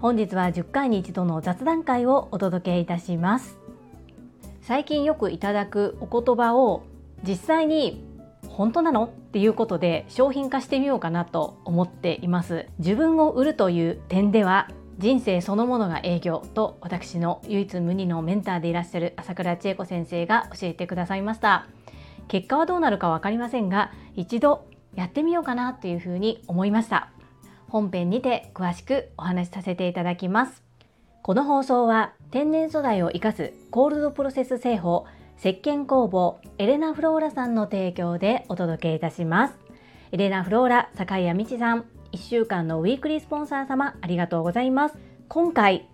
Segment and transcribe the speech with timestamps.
[0.00, 3.58] 本日は10回に一度の雑談会をお届けいたします。
[4.60, 6.84] 最近よくいただくお言葉を
[7.26, 8.04] 実際に
[8.48, 12.66] 本当なのっていうことで商品化してみようかなと思っています。
[12.78, 14.68] 自分を売るという点では
[14.98, 21.66] 人生そのものが営業と私の唯一無二のメンターでいらっしゃる朝倉千恵子先生が教えてくださいました。
[22.28, 24.66] 結果はどうなるか分かりませんが一度
[24.96, 27.10] やってみようかなというふうに思いました。
[27.68, 30.62] 本編にて詳しくお話しさせていただきます。
[31.22, 35.06] この放送は天然素材を生かすコールドプロセス製法
[35.38, 39.54] 石鹸工房エレナフローラさんの提供でお届けいたします。
[40.12, 44.98] エレナフローラ坂井美智さん1週間のウィークリースポンサー様ありがとうございます。
[45.28, 45.88] 今回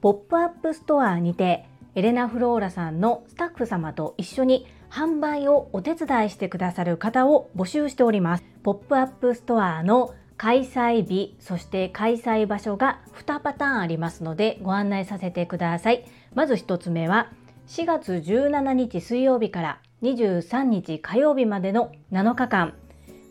[0.00, 8.44] ポップアップストアにてエレナフローラさんのスタッフ様と一緒に販売をお手伝いしてくださる方を募集しております。
[8.62, 16.06] ポップアップストアの開催日そして開催場所が2パターンありますのでご案内させてください。
[16.34, 17.30] まず1つ目は
[17.66, 22.72] 4月17日水曜日から23日火曜日までの7日間。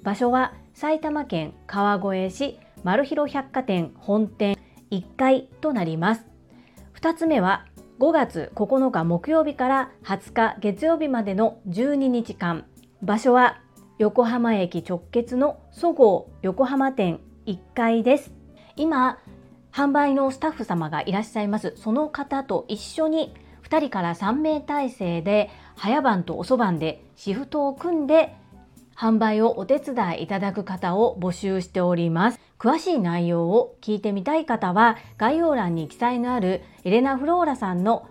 [0.04, 4.56] 場所は埼玉県川越市マルヒロ百貨店本店
[4.92, 6.28] 1階となります。
[7.02, 7.66] 2つ目は
[7.98, 12.66] 5月9日木曜日から20日月曜日までの12日間。
[13.02, 13.62] 場所は
[14.00, 18.34] 横浜駅直結のそごう横浜店1階です。
[18.76, 19.20] 今
[19.72, 21.74] 販売のスタッフ様がいらっしゃいます。
[21.78, 28.36] その方と一緒に2人から3名体制で早番と遅番でシフトを組んで
[28.98, 32.45] 販売をお手伝いいただく方を募集しております。
[32.58, 38.08] 詳しい内容を聞いてみたい方は概要欄に記載のあるエレナ・フローラさんの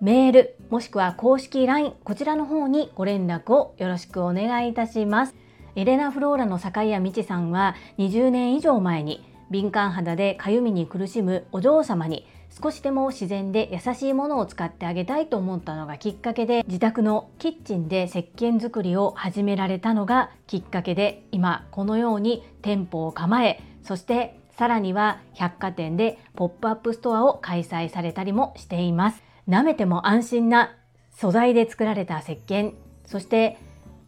[0.00, 5.34] メールもしくは公式 LINE こちらの方にご連絡をよろしくお願いいたします。
[5.76, 12.26] エレナ・フローラの坂井美智さんは20年以上前に敏感肌でかゆみに苦しむお嬢様に
[12.62, 29.22] 少しでも自然で優しいものを使ってあげたいと思ったのがきっかけで自宅のキッチンで石鹸作りを始められたのがきっかけで今このように店舗を構えそしてさらには百貨店でポップアップストアを開催されたりもしています。
[29.48, 30.74] 舐めても安心な
[31.12, 32.72] 素材で作られた石鹸。
[33.04, 33.58] そして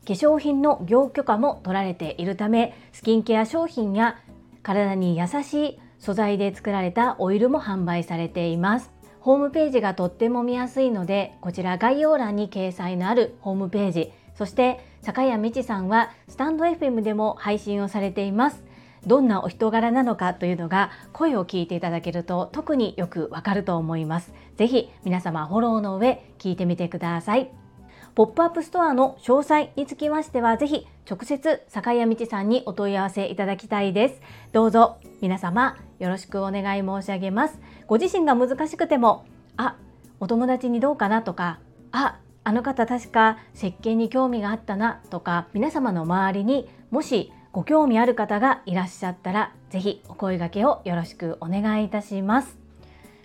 [0.07, 4.19] 化粧品の業許可も取られているためスキンケア商品や
[4.63, 8.91] 体に優しい素材で作られたオイルも販売されています。
[9.21, 14.13] ホームページがとっても見やすいのでこちら概要欄に掲載のあるホームページ。
[14.35, 18.68] そして坂谷美智さんはスタンド FM でも配信をされています。
[19.07, 27.51] どんなお人柄なのかというのが声を聞いていただけると特によくわかると思いますぜひ皆様フォローの上聞いてみてください
[28.19, 34.21] ポップアップストアの詳細につきましては、ぜひ直接坂谷道さんにお問い合わせいただきたいです。
[34.51, 37.61] どうぞ皆様よろしくお願い申し上げます。
[37.87, 39.25] ご自身が難しくても、
[39.57, 39.77] あ、
[40.19, 41.23] お友達にどうかな？
[41.23, 41.61] とか、
[41.93, 52.59] あ、あの方確か石鹸に興味があったなとか、皆様の周りにもしご興味ある方がいらっしゃったら、ぜひお声掛けをよろしくお願いいたします。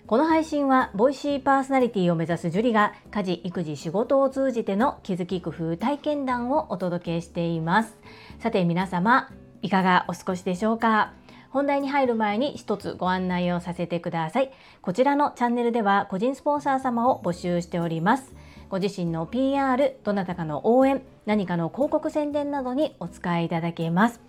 [0.06, 7.96] この配信はボイシーパーソナリティを目指すジュリが家事育児仕事を通じての気づき工夫体験談をお届けしています
[8.38, 9.30] さて皆様
[9.62, 11.14] いかがお過ごしでしょうか？
[11.54, 18.34] 本題に入る前に一つご案内をさせてくださいこちらのチャンネルでは個人スポンサー様を募集しております
[18.68, 24.20] ご自身の PR どなたかの応援何かの広告宣伝などにお使いいただけます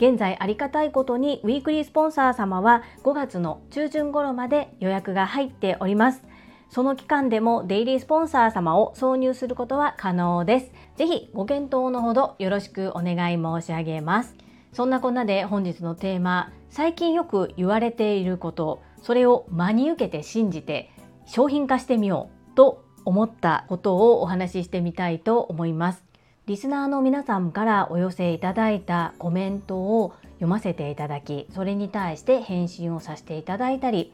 [0.00, 6.22] 現在ありがたいことにウィークリースポンサー様は5月の中旬頃まで予約が入っております。
[6.70, 10.72] その期間でもデイリースポンサー様を挿入することは可能です。
[10.96, 14.34] ぜひご検討のほどよろしくお願い申し上げます。
[14.72, 20.90] そんなこんなで本日のテーマ、最近よく言われていること、それを真に受けて信じて
[21.26, 26.04] 商品化してみようと思ったことをお話ししてみたいと思います。
[26.46, 34.12] リスナーの皆さんからお寄せいただいたコメントを読ませていただきそれに対して返信をさせていただいたり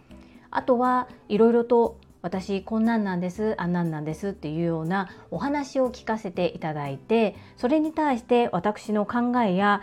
[0.51, 9.83] あとはいろいろと私こんなんなんですあんなんなんですっていうようなお話を聞かせていただいてそれに対して私の考えや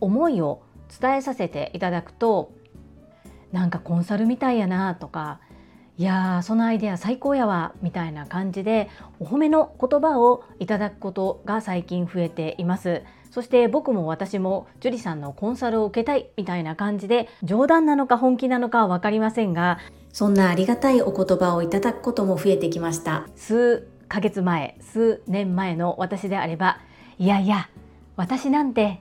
[0.00, 0.62] 思いを
[1.00, 2.52] 伝えさせていただくと
[3.52, 5.40] なんかコンサルみたいやなとか
[5.98, 13.02] いやーそのアイデア最高やわみたいな感じでお褒めの言葉をいただくことが最近増えています。
[13.30, 19.78] そして僕も私も樹里さんのコンサルを受けたいみたいな感じで冗談なのか本気なのかは分かりませんが
[20.10, 23.26] そんなありがたいお言葉をいただくことも増えてきました。
[23.36, 26.78] 数ヶ月前数年前の私であれば
[27.18, 27.68] いやいや
[28.16, 29.00] 私なんて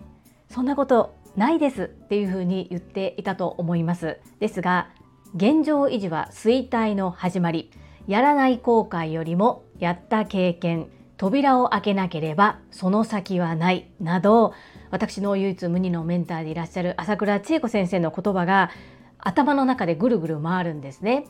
[0.49, 4.19] そんなことないですっていうふうに言っていたと思います。
[4.39, 4.89] ですが
[5.35, 7.71] 現状維持は衰退の始まり。
[8.07, 10.89] やらない後悔よりもやった経験。
[11.17, 13.89] 扉を開けなければその先はない。
[13.99, 14.53] など
[14.91, 18.69] 私の唯一無二のメンターでいらっしゃる朝倉千恵子先生の言葉が
[19.17, 21.25] 頭の中でぐるぐる回るんですね。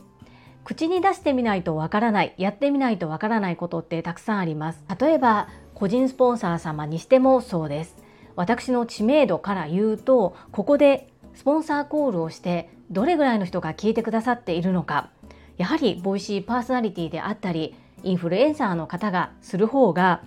[0.64, 2.34] 口に出してみないとわからない。
[2.36, 4.84] やってみないとわからないことってたくさんあります。
[5.00, 7.96] 例えば個人スポンサー様にしてもそうです。
[8.36, 15.10] 私の知名度から言うとここでスポンサーコールをしてどれぐらいの人が聞いてくださっているのか。
[15.56, 20.22] やはりボイシーパーソナリティであったりインフルエンサーの方がする方が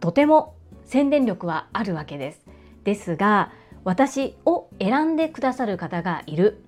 [0.00, 0.54] とても
[0.84, 2.40] 宣伝力はあるわけです。
[2.84, 3.52] ですが
[3.84, 6.64] 私を選んでくださる方がいる。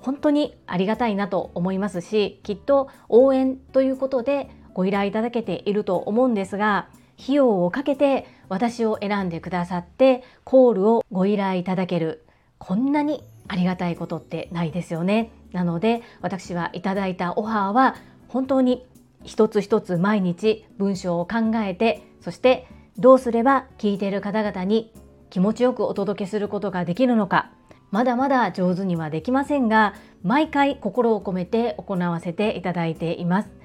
[0.00, 6.88] 本当にありがたいなと思いますしきっと応援ということでご依頼いただけていると思うんですが
[7.22, 12.22] 費用をかけて私を選んでくださってコールをご依頼いただける
[12.58, 15.30] こんなにありがたいことってないですよね。
[15.52, 17.96] なので私はいただいたオファーは
[18.28, 18.84] 本当に
[19.24, 22.68] 一つ一つ毎日文章を考えてそして
[22.98, 24.92] どうすれば聞いている方々に
[25.30, 27.50] 気持ちよくお届けすることができるのか。
[27.90, 33.61] まだまだ上手にはできませんが毎回心を込めて行わせていただいています。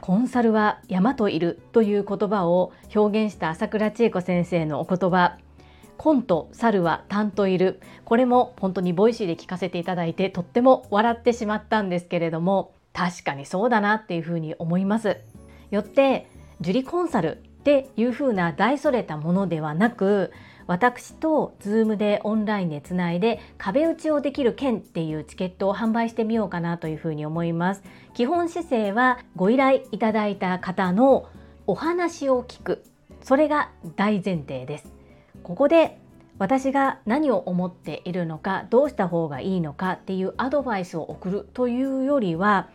[0.00, 5.36] コンサルは山といるという言葉を表現した朝倉千恵子先生のお言葉。
[5.98, 7.80] コンと猿は単といる。
[8.06, 15.18] これも本当にボイシーで聞かせていただいてとっても笑ってしまったんですけれども確かにそうだなっていうふうに思います。
[15.70, 16.26] よって
[16.62, 20.32] ジュリコンサルっていうふうな大それたものではなく
[20.70, 27.82] 私と Zoom でオンラインでつないで壁打ちをできる券っていうチケットを販売してみようかなというふうに思います。
[28.14, 31.28] 基本姿勢はご依頼いただいた方の
[31.66, 32.84] お話を聞く。
[33.20, 34.92] それが大前提です。
[35.42, 35.98] ここで
[36.38, 42.68] 私が何を思っているのかどうした方がいいのかっていうアドバイスを送るというよりは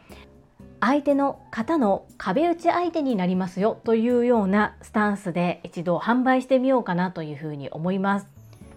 [0.86, 8.28] 相手の方の壁打ち相手になりますよというようなスタンスで一度販売してみようかなというふうに思います。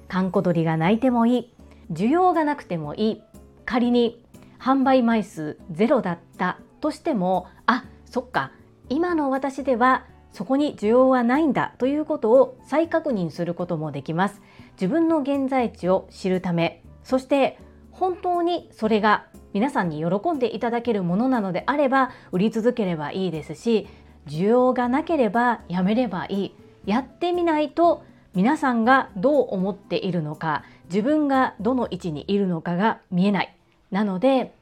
[0.08, 1.54] 閑古鳥が鳴いてもいい、
[1.92, 3.22] 需要がなくてもいい、
[3.66, 4.24] 仮に
[4.58, 8.52] 販売枚数ゼロだったとしても、あ、そっか、
[8.88, 14.40] 今の私ではそこに需要はないんだということを再確認することもできます。
[14.80, 17.58] 自分の現在地を知るため、そして
[17.90, 19.26] 本当にそれが
[19.58, 23.88] 皆さんに喜んでいただけるものなのであれば売り続ければいいですし
[24.28, 26.54] 需要がなければやめればいい。
[26.86, 33.56] やってみないと皆さんがどう思っているのか自分がどの位置にいるのかが見えない。
[33.90, 34.54] なので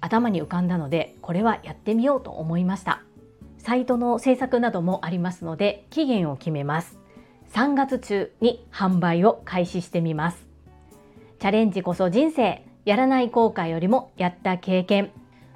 [0.00, 3.02] 頭に浮かんだのでこれはやってみようと思いました。
[3.58, 7.00] サイトの制作などもありますので期限を決めます。
[7.52, 10.46] 3月中に販売を開始してみます。
[11.40, 12.64] チャレンジこそ人生。
[12.84, 15.10] やらない後悔よりもやった経験。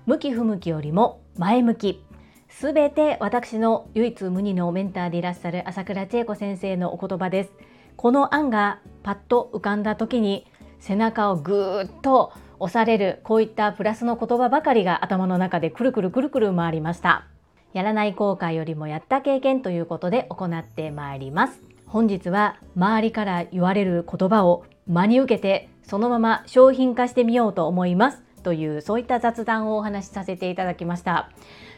[0.06, 2.04] 向き不向きよりも前向き。
[2.48, 7.50] すべて私の唯一無二のメンターでいらっしゃる朝倉千恵子先生のお言葉です。
[7.96, 10.46] この案がパッと浮かんだ時に
[10.80, 17.26] 背中をぐーっと押されるこういったプラスの言葉ばかりが頭の中でくるくるくるくる回りました。
[17.74, 21.60] やらない後悔よりもやった経験ということで行ってまいります。
[21.84, 31.30] 本日は周りから言われる言葉を真に受けてそのまま商品化してみようと思いますというそういった雑談をお話しさせていただきました。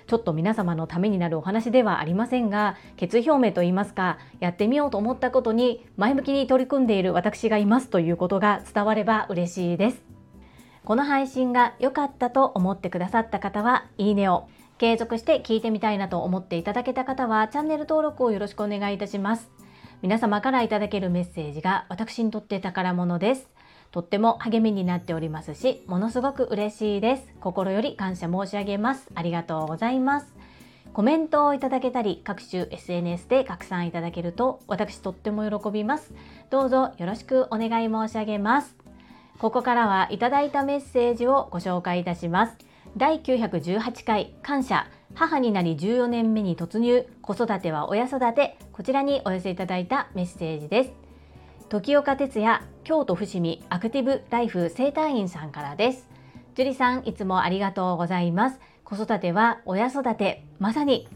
[0.09, 10.03] ちょっと皆様のためになるお話ではありませんが決意表明といいますかやってみようと思ったことに前向きに取り組んでいる私がいますということが伝われば嬉しいです。
[10.85, 19.49] この配信が良かったと思ってくださった方はいいねを継続して聞いてみたいなと思っていただけた方はチャンネル登録をよろしくお願いいたします。
[20.03, 23.60] 皆様からいただけるメッセージが私にとって宝物です。
[23.91, 27.27] とっても励みになっておりますし、ものすごく嬉しいです。
[27.41, 29.09] 心より感謝申し上げます。
[29.15, 30.35] ありがとうございます。
[30.93, 36.13] コメントをいただけたり、各種 SNS で拡散いただけると、私とっても喜びます。
[36.51, 38.77] どうぞよろしくお願い申し上げます。
[39.39, 42.71] ここからはいただいたメッセージをご紹介いたします。
[42.97, 50.91] 第918回感謝母になり14年目に突入子育ては親育てこちらにお寄せいただいたメッセージです
[51.69, 56.09] 時岡哲也京都伏見アクティブライフ生態院さんからです。
[56.57, 58.59] 樹里さんいつもありがとうございます。
[58.83, 61.07] 子育ては親育てまさに。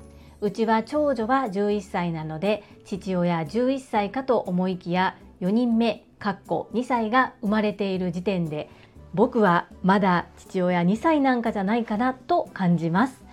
[0.40, 8.70] うちは長女は11歳なので父親11歳かと思いきや4人目かっこ2歳が生まれている時点で
[9.12, 13.23] 僕はまだ父親2歳なんかじゃないかなと感じます。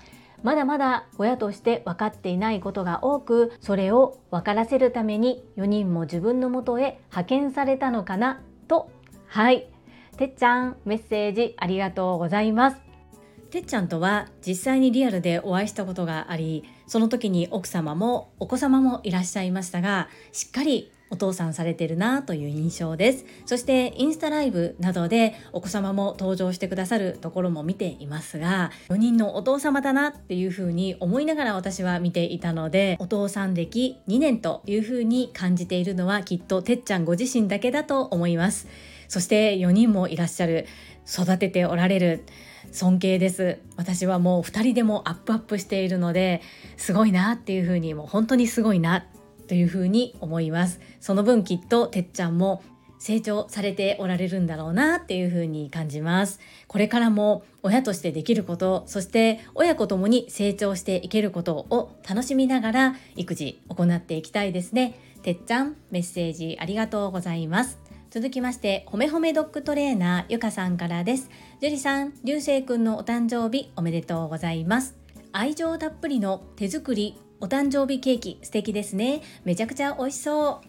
[0.43, 8.89] まだまだ親として分かっていないことが多くそれを分からせるために4人も自分のもとへ派遣されたのかなと。
[9.27, 9.67] はい。
[10.17, 12.77] てっちゃんメッセージありがとうございます。
[13.51, 23.25] てっちゃんとは実際にリアルでお会いしたことがありその時に奥様もお子様もいらっしゃいましたがしっかりお父さんされてるなという印象です。
[23.46, 38.68] そしてインスタライブなどでお子様も登場してくださるところも見ていますが4人のお父様だなっていうふうに思いながら私は見ていたのでお父さん歴2年というふうに感じているのはきっとてっちゃんご自身だけだと思います。
[39.08, 40.65] そして4人もいらっしゃる
[41.06, 42.24] 育てておられる
[42.72, 43.60] 尊敬です。
[43.75, 46.41] 私はもう2人でもアップアップしているので
[46.77, 49.06] すごいなっていうふうにもう本当にすごいな
[49.51, 52.63] というふうに思いますその分きっとてっちゃんも
[53.00, 67.77] 成長されておられるんだろうなっていうふうに感じますこれからも親としてできることそして親子ともに成長していけることを楽しみながら育児行っていきたいですねてっちゃんメッセージありがとうございます
[68.10, 71.29] 続きまして、ほめほめドッグトレーナーゆかさんからです。
[71.62, 74.98] 樹里さん、流星くんのお誕生日おめでとうございます。
[75.31, 79.24] 愛情たっぷりの手作りお誕生日ケーキ素敵ですね。
[79.45, 80.62] めちゃくちゃ美味しそ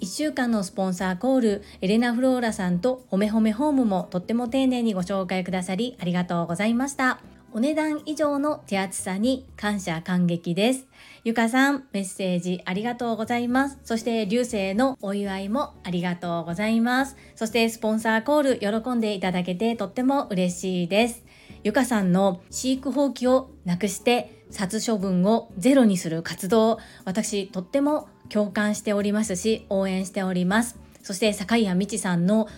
[0.00, 0.02] う。
[0.02, 7.20] 1週間のスポンサーコール、エレナ・フローラさんとほめほめホームもとっても丁寧にご紹介くださりありがとうございました。
[7.52, 10.86] お値段以上の手厚さに感謝感激です。
[11.24, 13.78] ゆかさん、メッセージありがとうございます。
[13.84, 17.16] そして、流星のお祝いもありがとうございます。
[17.36, 21.22] そして、スポンサーコール喜んでいただけてとっても嬉しいです。
[21.64, 30.78] ゆかさんの飼育放棄をなくして殺処分をゼロにする活動、私とっても共感しておりますし、応援しております。
[31.02, 32.48] そして、坂井谷美智さんの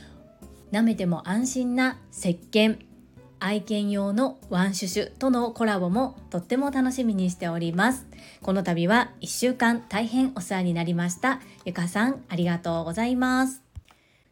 [0.73, 2.79] 舐めても安心な石鹸
[3.39, 8.07] 愛犬用のワンシュシュとのコラボもとっても楽しみにしております。
[8.43, 11.41] この度は1週間大変お世話になりました。
[11.65, 13.66] ゆかさんありがとうございます。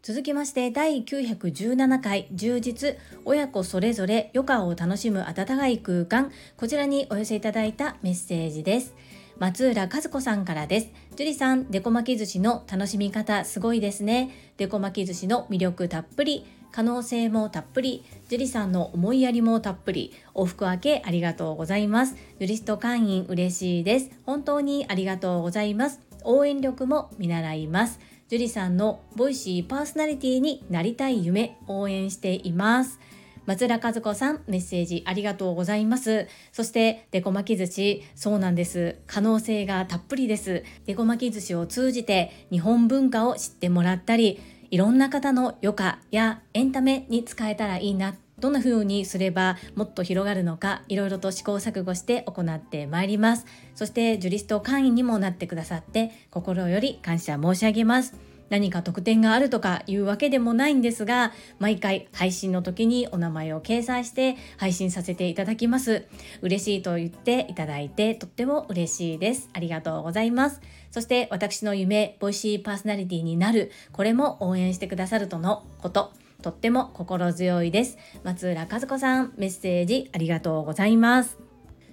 [0.06, 8.94] 続きまして第917回充実親子それぞれ余暇を楽しむ温かい空間こちらにお寄せいただいたメッセージです。
[9.38, 10.88] 松浦和子さんからです。
[11.16, 14.52] 樹里さん、デコ巻き寿司の楽しみ方すごいですね。
[14.58, 16.44] デコ巻き寿司の魅力たっぷり。
[16.70, 22.16] 可能性もたっぷり、樹里さんの思いやりもたっぷり、往復明けありがとうございます。
[22.40, 24.10] ジュリスト会員嬉しいです。
[24.26, 26.00] 本当にありがとうございます。
[26.24, 28.00] 応援力も見習います。
[28.28, 32.98] 樹里さんのボイシーパーソナリティになりたい夢応援しています。
[33.44, 36.26] 松浦和子さん、メッセージありがとうございます。
[36.50, 38.96] そして、デコ巻き寿司、そうなんです。
[39.06, 40.64] 可能性がたっぷりです。
[40.86, 44.40] デコ巻き寿司を通じて日本文化を知ってもらったり、
[44.70, 48.14] いろんな方の余暇やエンタメに使えたらいいな
[48.44, 53.46] どんな風にすればもっと広がるのかいろいろと試行錯誤して行ってまいります。
[53.74, 58.14] そしてジュリスト会員にもなってくださって心より感謝申し上げます。
[58.50, 66.04] 何か特典があるとかいうわけでもないんですが毎回配信の時にお名前を掲載して配信させていただきます。
[66.42, 69.48] 嬉しいと言っていただいてとっても嬉しいです。
[69.54, 70.60] ありがとうございます。
[70.90, 76.12] そして私の夢ボイシーパーソナリティになるこれも応援してくださるとのこと。
[76.44, 77.96] とっても心強いです。
[78.22, 81.38] 松浦和子さんメッセージありがとうございます。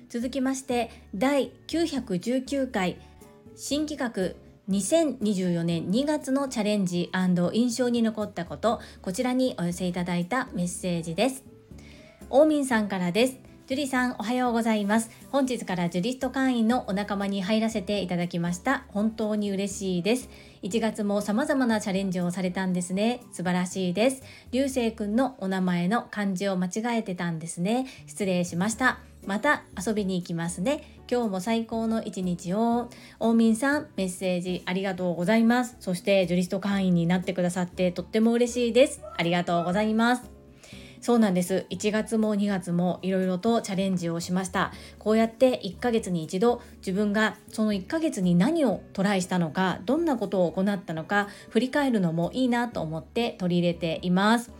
[0.09, 2.97] 続きまして第919回
[3.55, 4.35] 新企画
[4.69, 7.09] 2024年2月のチャレンジ
[7.53, 8.81] 印象に残ったこと。
[9.01, 11.45] こちらにお寄せいただいたメッセージです。
[12.29, 13.37] オーミンさんからです。
[13.67, 15.09] ジュリさんおはようございます。
[15.31, 18.83] 本日からジュリスト会員のお仲間に入らせていただきました。
[18.89, 20.29] 本当に嬉しいです。
[20.63, 32.89] 1月も様々なチャレンジをされたんですね素晴らしいです流星くんのお名前の漢字を間違えてたんですね失礼しましたまた遊びに行きますね今日も最高の一日を。
[33.19, 35.75] 大民さん、メッセージありがとうございます。
[35.81, 39.01] そして、ジュリスト会員になってくださってとっても嬉しいです。
[39.17, 40.40] ありがとうございます。
[41.01, 41.65] そうなんです。
[41.71, 44.71] 1月も2月もいろいろとチャレンジをしました。
[44.99, 54.51] こうやって1ヶ月に一度自分がその1ヶ月に何をトライしたのか、どんなことを行ったのか振り返るのもいいなと思って取り入れています。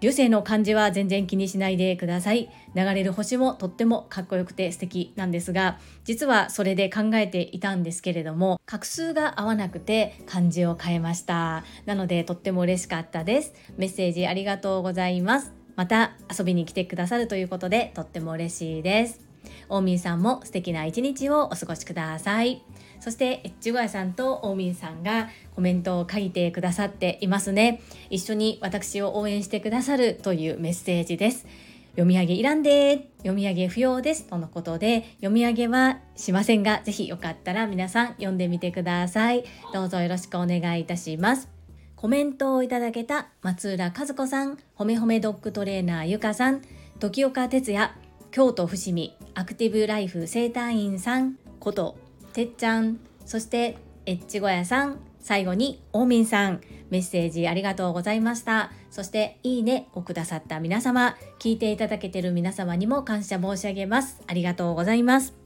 [0.00, 2.50] 流星の漢字は全然気にしないでください。
[2.74, 11.64] 流れる星もとってもかっこよくて素敵なんですが、実はそれで考えていたんですけれども、画数が合わなくて漢字を変えました。
[11.86, 13.54] なのでとっても嬉しかったです。
[13.78, 15.65] メッセージありがとうございます。
[15.76, 19.20] また遊びに来てくださるということでとっても嬉しいです。
[19.68, 22.62] オーミンさんも素敵な一日をお過ごしください。
[23.00, 27.80] そしてエッチゴヤさんとオーミンさんがコメントを書いてくださっていますね。
[28.10, 31.46] 一緒に私を応援してくださるというメッセージです。
[31.90, 34.24] 読み上げいらんで読み上げ不要です。
[34.24, 39.44] とのことで読み上げはしませんがぜひよかったら皆さん読んでみてください。
[39.72, 41.55] どうぞよろしくお願いいたします。
[41.96, 46.60] コメントをいただけた松浦和子さん、ほめほめドッグトレーナーゆかさん、
[47.00, 47.90] 時岡哲也、
[48.30, 51.96] 京都伏見アクティブライフ生態院さんこと
[52.34, 56.60] てっちゃん、そしてエッチ小屋さん、最後にオーミンさん、
[56.90, 58.72] メッセージありがとうございました。
[58.90, 64.20] そしていいねをくださった皆様、聞いていただけている皆様にも感謝申し上げます。
[64.26, 65.45] ありがとうございます。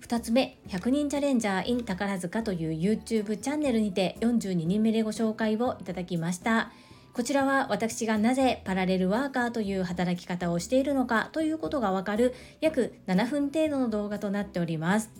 [0.00, 6.72] 2つ目、100人チャレンジャー in 宝塚という YouTube チャンネルにて42人目でご紹介をいただきました。
[7.12, 15.10] こちらは私がなぜパラレルワーカーという働き方をしているのかということがわかる約7分程度の動画となっております。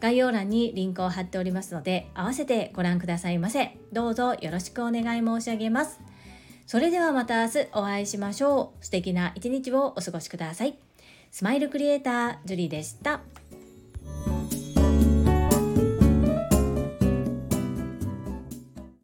[0.00, 3.76] 概要欄にリンクを貼っておりますので、合わせてご覧くださいませ。
[3.92, 6.00] どうぞよろしくお願い申し上げます。
[6.66, 8.84] それではまた明日お会いしましょう。
[8.84, 10.78] 素敵な一日をお過ごしください。
[11.30, 13.20] スマイルクリエイター、ジュリでした。